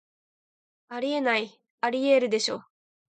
[0.87, 2.63] あり得ない、アリエールでしょ